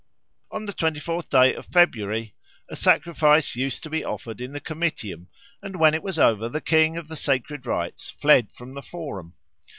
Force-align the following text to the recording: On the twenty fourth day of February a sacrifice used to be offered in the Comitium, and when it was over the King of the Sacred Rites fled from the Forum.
On 0.49 0.65
the 0.65 0.73
twenty 0.73 0.99
fourth 0.99 1.29
day 1.29 1.53
of 1.53 1.67
February 1.67 2.33
a 2.67 2.75
sacrifice 2.75 3.55
used 3.55 3.83
to 3.83 3.89
be 3.91 4.03
offered 4.03 4.41
in 4.41 4.51
the 4.51 4.59
Comitium, 4.59 5.27
and 5.61 5.75
when 5.75 5.93
it 5.93 6.01
was 6.01 6.17
over 6.17 6.49
the 6.49 6.59
King 6.59 6.97
of 6.97 7.07
the 7.07 7.15
Sacred 7.15 7.67
Rites 7.67 8.09
fled 8.09 8.51
from 8.51 8.73
the 8.73 8.81
Forum. 8.81 9.35